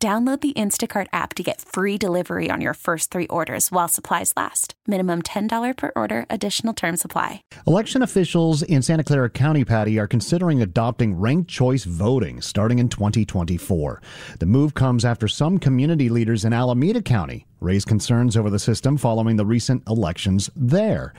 Download 0.00 0.40
the 0.40 0.52
Instacart 0.52 1.08
app 1.12 1.34
to 1.34 1.42
get 1.42 1.60
free 1.60 1.98
delivery 1.98 2.52
on 2.52 2.60
your 2.60 2.74
first 2.74 3.10
three 3.10 3.26
orders 3.26 3.72
while 3.72 3.88
supplies 3.88 4.32
last. 4.36 4.74
Minimum 4.86 5.22
$10 5.22 5.76
per 5.76 5.90
order, 5.96 6.24
additional 6.30 6.72
term 6.72 6.96
supply. 6.96 7.42
Election 7.66 8.02
officials 8.02 8.62
in 8.62 8.80
Santa 8.82 9.02
Clara 9.02 9.28
County, 9.28 9.64
Patty, 9.64 9.98
are 9.98 10.06
considering 10.06 10.62
adopting 10.62 11.16
ranked 11.16 11.50
choice 11.50 11.82
voting 11.82 12.40
starting 12.40 12.78
in 12.78 12.88
2024. 12.88 14.00
The 14.38 14.46
move 14.46 14.74
comes 14.74 15.04
after 15.04 15.26
some 15.26 15.58
community 15.58 16.08
leaders 16.08 16.44
in 16.44 16.52
Alameda 16.52 17.02
County 17.02 17.48
raised 17.60 17.86
concerns 17.86 18.36
over 18.36 18.50
the 18.50 18.58
system 18.58 18.96
following 18.96 19.36
the 19.36 19.46
recent 19.46 19.82
elections 19.88 20.50
there. 20.54 21.14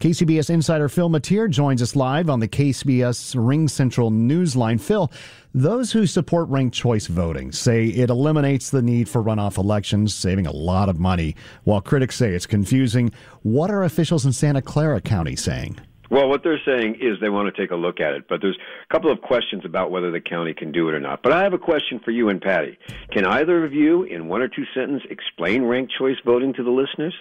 KCBS 0.00 0.50
insider 0.50 0.88
Phil 0.88 1.08
Matier 1.08 1.48
joins 1.48 1.82
us 1.82 1.96
live 1.96 2.28
on 2.28 2.40
the 2.40 2.48
KCBS 2.48 3.36
RingCentral 3.36 4.10
Newsline. 4.10 4.80
Phil, 4.80 5.10
those 5.54 5.92
who 5.92 6.06
support 6.06 6.48
ranked 6.48 6.74
choice 6.74 7.06
voting 7.06 7.52
say 7.52 7.86
it 7.86 8.10
eliminates 8.10 8.70
the 8.70 8.82
need 8.82 9.08
for 9.08 9.22
runoff 9.22 9.56
elections, 9.56 10.14
saving 10.14 10.46
a 10.46 10.52
lot 10.52 10.88
of 10.88 10.98
money, 10.98 11.36
while 11.62 11.80
critics 11.80 12.16
say 12.16 12.34
it's 12.34 12.46
confusing. 12.46 13.12
What 13.42 13.70
are 13.70 13.84
officials 13.84 14.26
in 14.26 14.32
Santa 14.32 14.62
Clara 14.62 15.00
County 15.00 15.36
saying? 15.36 15.78
Well, 16.10 16.28
what 16.28 16.42
they're 16.42 16.60
saying 16.64 16.96
is 17.00 17.18
they 17.20 17.30
want 17.30 17.54
to 17.54 17.60
take 17.60 17.70
a 17.70 17.76
look 17.76 18.00
at 18.00 18.14
it, 18.14 18.28
but 18.28 18.40
there's 18.42 18.58
a 18.58 18.92
couple 18.92 19.10
of 19.10 19.20
questions 19.22 19.64
about 19.64 19.90
whether 19.90 20.10
the 20.10 20.20
county 20.20 20.52
can 20.54 20.70
do 20.72 20.88
it 20.88 20.94
or 20.94 21.00
not. 21.00 21.22
But 21.22 21.32
I 21.32 21.42
have 21.42 21.52
a 21.54 21.58
question 21.58 21.98
for 22.04 22.10
you 22.10 22.28
and 22.28 22.40
Patty. 22.40 22.78
Can 23.10 23.24
either 23.24 23.64
of 23.64 23.72
you, 23.72 24.02
in 24.04 24.28
one 24.28 24.42
or 24.42 24.48
two 24.48 24.64
sentences, 24.74 25.06
explain 25.10 25.64
ranked 25.64 25.92
choice 25.98 26.16
voting 26.24 26.52
to 26.54 26.62
the 26.62 26.70
listeners? 26.70 27.14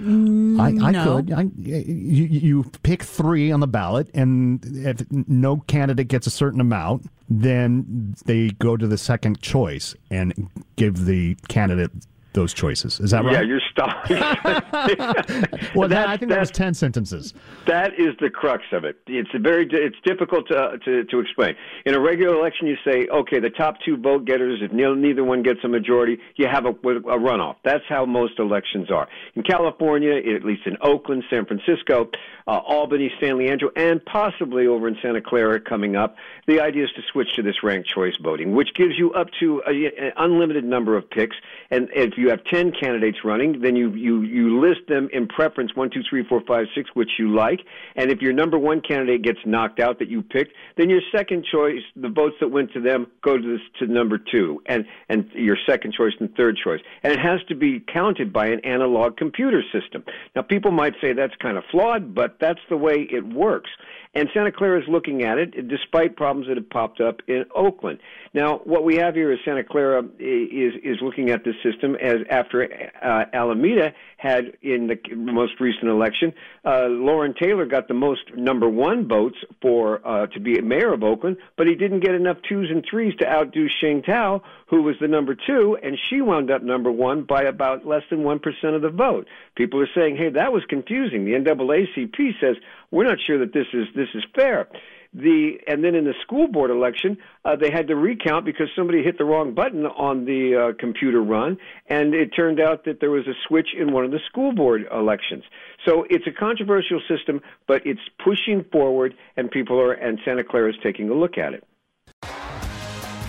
Mm, 0.00 0.58
I, 0.58 0.88
I 0.88 0.90
No. 0.90 1.16
could. 1.16 1.32
I, 1.32 1.42
you, 1.56 2.24
you 2.24 2.64
pick 2.82 3.04
three 3.04 3.52
on 3.52 3.60
the 3.60 3.68
ballot, 3.68 4.10
and 4.12 4.60
if 4.64 5.04
no 5.10 5.58
candidate 5.58 6.08
gets 6.08 6.26
a 6.26 6.30
certain 6.30 6.60
amount, 6.60 7.08
then 7.28 8.14
they 8.26 8.48
go 8.50 8.76
to 8.76 8.88
the 8.88 8.98
second 8.98 9.40
choice 9.40 9.94
and 10.10 10.50
give 10.74 11.04
the 11.04 11.36
candidate 11.46 11.92
those 12.34 12.52
choices. 12.52 13.00
Is 13.00 13.12
that 13.12 13.24
right? 13.24 13.34
Yeah, 13.34 13.40
you're 13.42 13.60
stuck. 13.70 14.08
well, 15.74 15.88
that, 15.88 16.08
I 16.08 16.16
think 16.16 16.30
that 16.30 16.40
was 16.40 16.50
ten 16.50 16.74
sentences. 16.74 17.32
That 17.66 17.92
is 17.98 18.14
the 18.20 18.28
crux 18.28 18.64
of 18.72 18.84
it. 18.84 18.98
It's 19.06 19.30
a 19.34 19.38
very 19.38 19.66
it's 19.70 19.96
difficult 20.04 20.48
to, 20.48 20.78
to 20.84 21.04
to 21.04 21.18
explain. 21.20 21.54
In 21.86 21.94
a 21.94 22.00
regular 22.00 22.34
election, 22.34 22.66
you 22.66 22.76
say, 22.84 23.06
okay, 23.08 23.40
the 23.40 23.50
top 23.50 23.76
two 23.84 23.96
vote 23.96 24.24
getters. 24.26 24.60
If 24.62 24.72
neither 24.72 24.96
neither 24.96 25.24
one 25.24 25.42
gets 25.42 25.60
a 25.64 25.68
majority, 25.68 26.18
you 26.36 26.46
have 26.46 26.66
a, 26.66 26.70
a 26.70 27.18
runoff. 27.18 27.56
That's 27.64 27.84
how 27.88 28.04
most 28.04 28.38
elections 28.38 28.90
are. 28.90 29.08
In 29.34 29.42
California, 29.42 30.14
at 30.34 30.44
least 30.44 30.66
in 30.66 30.76
Oakland, 30.82 31.24
San 31.30 31.46
Francisco, 31.46 32.10
uh, 32.46 32.50
Albany, 32.50 33.10
San 33.20 33.38
Leandro, 33.38 33.70
and 33.76 34.04
possibly 34.04 34.66
over 34.66 34.88
in 34.88 34.96
Santa 35.00 35.20
Clara 35.20 35.60
coming 35.60 35.96
up, 35.96 36.16
the 36.46 36.60
idea 36.60 36.84
is 36.84 36.90
to 36.92 37.02
switch 37.12 37.34
to 37.36 37.42
this 37.42 37.62
ranked 37.62 37.88
choice 37.88 38.16
voting, 38.22 38.54
which 38.54 38.74
gives 38.74 38.98
you 38.98 39.12
up 39.12 39.28
to 39.40 39.62
an 39.66 40.12
unlimited 40.16 40.64
number 40.64 40.96
of 40.96 41.08
picks. 41.08 41.36
And 41.74 41.88
if 41.92 42.16
you 42.16 42.30
have 42.30 42.38
ten 42.44 42.70
candidates 42.70 43.18
running, 43.24 43.60
then 43.60 43.74
you 43.74 43.90
you 43.94 44.22
you 44.22 44.60
list 44.60 44.82
them 44.86 45.08
in 45.12 45.26
preference 45.26 45.74
one, 45.74 45.90
two, 45.90 46.02
three, 46.08 46.22
four, 46.28 46.40
five, 46.46 46.66
six, 46.72 46.88
which 46.94 47.10
you 47.18 47.34
like. 47.34 47.60
And 47.96 48.12
if 48.12 48.22
your 48.22 48.32
number 48.32 48.56
one 48.56 48.80
candidate 48.80 49.22
gets 49.22 49.40
knocked 49.44 49.80
out 49.80 49.98
that 49.98 50.08
you 50.08 50.22
picked, 50.22 50.52
then 50.76 50.88
your 50.88 51.00
second 51.10 51.44
choice, 51.50 51.82
the 51.96 52.08
votes 52.08 52.36
that 52.40 52.48
went 52.48 52.72
to 52.74 52.80
them, 52.80 53.08
go 53.22 53.36
to 53.36 53.52
this 53.52 53.60
to 53.80 53.92
number 53.92 54.18
two, 54.18 54.62
and 54.66 54.84
and 55.08 55.28
your 55.34 55.56
second 55.68 55.92
choice 55.94 56.12
and 56.20 56.32
third 56.36 56.56
choice. 56.62 56.80
And 57.02 57.12
it 57.12 57.18
has 57.18 57.40
to 57.48 57.56
be 57.56 57.80
counted 57.92 58.32
by 58.32 58.46
an 58.46 58.60
analog 58.64 59.16
computer 59.16 59.62
system. 59.72 60.04
Now, 60.36 60.42
people 60.42 60.70
might 60.70 60.94
say 61.00 61.12
that's 61.12 61.34
kind 61.42 61.58
of 61.58 61.64
flawed, 61.72 62.14
but 62.14 62.36
that's 62.40 62.60
the 62.70 62.76
way 62.76 63.08
it 63.10 63.26
works. 63.26 63.70
And 64.14 64.28
Santa 64.32 64.52
Clara 64.52 64.80
is 64.80 64.88
looking 64.88 65.24
at 65.24 65.38
it, 65.38 65.68
despite 65.68 66.16
problems 66.16 66.46
that 66.46 66.56
have 66.56 66.70
popped 66.70 67.00
up 67.00 67.20
in 67.26 67.44
Oakland. 67.54 67.98
Now, 68.32 68.58
what 68.64 68.84
we 68.84 68.96
have 68.96 69.14
here 69.14 69.32
is 69.32 69.38
Santa 69.44 69.64
Clara 69.64 70.02
is 70.18 70.74
is 70.82 70.98
looking 71.02 71.30
at 71.30 71.44
this 71.44 71.54
system 71.62 71.96
as 71.96 72.18
after 72.30 72.90
uh, 73.02 73.24
Alameda 73.32 73.92
had 74.16 74.56
in 74.62 74.86
the 74.86 74.98
most 75.14 75.60
recent 75.60 75.88
election, 75.88 76.32
uh, 76.64 76.86
Loren 76.86 77.34
Taylor 77.34 77.66
got 77.66 77.88
the 77.88 77.94
most 77.94 78.22
number 78.34 78.68
one 78.68 79.06
votes 79.06 79.36
for 79.60 80.00
uh, 80.06 80.26
to 80.28 80.40
be 80.40 80.60
mayor 80.60 80.92
of 80.94 81.02
Oakland, 81.02 81.36
but 81.56 81.66
he 81.66 81.74
didn't 81.74 82.00
get 82.00 82.14
enough 82.14 82.38
twos 82.48 82.70
and 82.70 82.84
threes 82.88 83.14
to 83.16 83.26
outdo 83.28 83.68
Sheng 83.80 84.02
Thao, 84.02 84.40
who 84.66 84.82
was 84.82 84.96
the 85.00 85.08
number 85.08 85.34
two, 85.34 85.76
and 85.82 85.98
she 86.08 86.22
wound 86.22 86.50
up 86.50 86.62
number 86.62 86.90
one 86.90 87.22
by 87.22 87.42
about 87.42 87.86
less 87.86 88.02
than 88.10 88.22
one 88.22 88.38
percent 88.38 88.74
of 88.74 88.82
the 88.82 88.90
vote. 88.90 89.26
People 89.56 89.80
are 89.80 89.88
saying, 89.94 90.16
"Hey, 90.16 90.30
that 90.30 90.52
was 90.52 90.64
confusing." 90.68 91.24
The 91.24 91.32
NAACP 91.32 92.40
says 92.40 92.56
we're 92.90 93.04
not 93.04 93.18
sure 93.26 93.38
that 93.38 93.52
this 93.52 93.66
is 93.72 93.86
this 93.94 94.03
is 94.14 94.24
fair. 94.34 94.68
The 95.12 95.58
and 95.68 95.84
then 95.84 95.94
in 95.94 96.04
the 96.04 96.14
school 96.22 96.48
board 96.48 96.72
election, 96.72 97.16
uh, 97.44 97.54
they 97.54 97.70
had 97.70 97.86
to 97.86 97.94
recount 97.94 98.44
because 98.44 98.66
somebody 98.74 99.02
hit 99.02 99.16
the 99.16 99.24
wrong 99.24 99.54
button 99.54 99.86
on 99.86 100.24
the 100.24 100.56
uh, 100.56 100.80
computer 100.80 101.22
run, 101.22 101.56
and 101.88 102.14
it 102.14 102.30
turned 102.34 102.60
out 102.60 102.84
that 102.84 102.98
there 103.00 103.12
was 103.12 103.26
a 103.28 103.34
switch 103.46 103.68
in 103.78 103.92
one 103.92 104.04
of 104.04 104.10
the 104.10 104.18
school 104.28 104.52
board 104.52 104.86
elections. 104.92 105.44
So 105.86 106.04
it's 106.10 106.26
a 106.26 106.32
controversial 106.32 107.00
system, 107.08 107.40
but 107.68 107.82
it's 107.86 108.00
pushing 108.24 108.64
forward, 108.72 109.14
and 109.36 109.48
people 109.50 109.80
are 109.80 109.92
and 109.92 110.18
Santa 110.24 110.42
Clara 110.42 110.70
is 110.70 110.76
taking 110.82 111.08
a 111.10 111.14
look 111.14 111.38
at 111.38 111.54
it. 111.54 111.64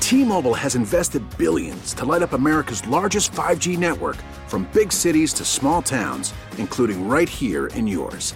T-Mobile 0.05 0.53
has 0.53 0.75
invested 0.75 1.23
billions 1.35 1.93
to 1.95 2.05
light 2.05 2.21
up 2.21 2.33
America's 2.33 2.85
largest 2.87 3.31
5G 3.31 3.75
network 3.77 4.17
from 4.47 4.69
big 4.71 4.91
cities 4.91 5.33
to 5.33 5.43
small 5.43 5.81
towns, 5.81 6.31
including 6.59 7.07
right 7.07 7.27
here 7.27 7.67
in 7.67 7.87
yours. 7.87 8.35